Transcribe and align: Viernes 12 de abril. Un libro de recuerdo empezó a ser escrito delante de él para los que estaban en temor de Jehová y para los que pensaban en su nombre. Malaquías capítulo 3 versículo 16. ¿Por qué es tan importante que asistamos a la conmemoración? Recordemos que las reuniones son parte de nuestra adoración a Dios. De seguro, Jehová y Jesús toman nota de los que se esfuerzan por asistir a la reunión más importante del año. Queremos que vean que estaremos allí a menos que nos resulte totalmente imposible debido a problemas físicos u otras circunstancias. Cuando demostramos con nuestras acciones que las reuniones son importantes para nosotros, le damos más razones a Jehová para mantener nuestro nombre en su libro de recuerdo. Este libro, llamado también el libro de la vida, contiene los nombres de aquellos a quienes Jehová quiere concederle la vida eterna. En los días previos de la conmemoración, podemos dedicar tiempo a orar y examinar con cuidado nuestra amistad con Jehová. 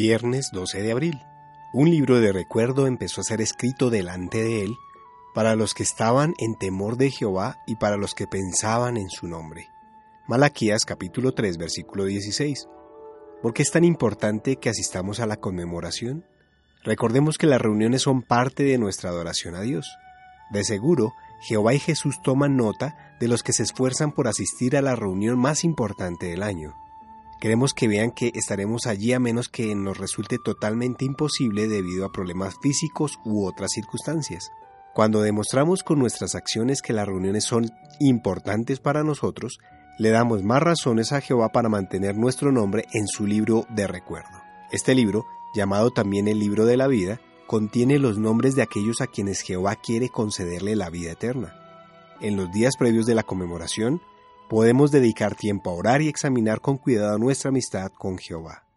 Viernes 0.00 0.50
12 0.52 0.80
de 0.80 0.92
abril. 0.92 1.26
Un 1.72 1.90
libro 1.90 2.20
de 2.20 2.32
recuerdo 2.32 2.86
empezó 2.86 3.20
a 3.20 3.24
ser 3.24 3.40
escrito 3.40 3.90
delante 3.90 4.44
de 4.44 4.62
él 4.62 4.76
para 5.34 5.56
los 5.56 5.74
que 5.74 5.82
estaban 5.82 6.34
en 6.38 6.54
temor 6.54 6.96
de 6.96 7.10
Jehová 7.10 7.56
y 7.66 7.74
para 7.74 7.96
los 7.96 8.14
que 8.14 8.28
pensaban 8.28 8.96
en 8.96 9.10
su 9.10 9.26
nombre. 9.26 9.66
Malaquías 10.28 10.84
capítulo 10.84 11.32
3 11.32 11.58
versículo 11.58 12.04
16. 12.04 12.68
¿Por 13.42 13.52
qué 13.52 13.62
es 13.62 13.72
tan 13.72 13.82
importante 13.82 14.54
que 14.54 14.68
asistamos 14.68 15.18
a 15.18 15.26
la 15.26 15.38
conmemoración? 15.38 16.24
Recordemos 16.84 17.36
que 17.36 17.48
las 17.48 17.60
reuniones 17.60 18.02
son 18.02 18.22
parte 18.22 18.62
de 18.62 18.78
nuestra 18.78 19.10
adoración 19.10 19.56
a 19.56 19.62
Dios. 19.62 19.90
De 20.52 20.62
seguro, 20.62 21.12
Jehová 21.40 21.74
y 21.74 21.80
Jesús 21.80 22.22
toman 22.22 22.56
nota 22.56 23.16
de 23.18 23.26
los 23.26 23.42
que 23.42 23.52
se 23.52 23.64
esfuerzan 23.64 24.12
por 24.12 24.28
asistir 24.28 24.76
a 24.76 24.80
la 24.80 24.94
reunión 24.94 25.40
más 25.40 25.64
importante 25.64 26.26
del 26.26 26.44
año. 26.44 26.76
Queremos 27.40 27.72
que 27.72 27.86
vean 27.86 28.10
que 28.10 28.32
estaremos 28.34 28.86
allí 28.86 29.12
a 29.12 29.20
menos 29.20 29.48
que 29.48 29.72
nos 29.76 29.96
resulte 29.96 30.38
totalmente 30.38 31.04
imposible 31.04 31.68
debido 31.68 32.04
a 32.04 32.10
problemas 32.10 32.56
físicos 32.60 33.20
u 33.24 33.46
otras 33.46 33.70
circunstancias. 33.72 34.50
Cuando 34.92 35.22
demostramos 35.22 35.84
con 35.84 36.00
nuestras 36.00 36.34
acciones 36.34 36.82
que 36.82 36.92
las 36.92 37.06
reuniones 37.06 37.44
son 37.44 37.70
importantes 38.00 38.80
para 38.80 39.04
nosotros, 39.04 39.60
le 39.98 40.10
damos 40.10 40.42
más 40.42 40.60
razones 40.60 41.12
a 41.12 41.20
Jehová 41.20 41.50
para 41.50 41.68
mantener 41.68 42.16
nuestro 42.16 42.50
nombre 42.50 42.86
en 42.92 43.06
su 43.06 43.24
libro 43.24 43.66
de 43.68 43.86
recuerdo. 43.86 44.42
Este 44.72 44.96
libro, 44.96 45.24
llamado 45.54 45.92
también 45.92 46.26
el 46.26 46.40
libro 46.40 46.66
de 46.66 46.76
la 46.76 46.88
vida, 46.88 47.20
contiene 47.46 48.00
los 48.00 48.18
nombres 48.18 48.56
de 48.56 48.62
aquellos 48.62 49.00
a 49.00 49.06
quienes 49.06 49.42
Jehová 49.42 49.76
quiere 49.76 50.08
concederle 50.08 50.74
la 50.74 50.90
vida 50.90 51.12
eterna. 51.12 51.54
En 52.20 52.36
los 52.36 52.50
días 52.50 52.76
previos 52.76 53.06
de 53.06 53.14
la 53.14 53.22
conmemoración, 53.22 54.02
podemos 54.48 54.90
dedicar 54.90 55.34
tiempo 55.34 55.70
a 55.70 55.74
orar 55.74 56.02
y 56.02 56.08
examinar 56.08 56.60
con 56.60 56.78
cuidado 56.78 57.18
nuestra 57.18 57.50
amistad 57.50 57.90
con 57.92 58.18
Jehová. 58.18 58.67